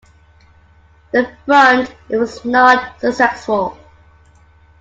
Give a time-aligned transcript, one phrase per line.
[1.11, 3.77] The Front was not successful.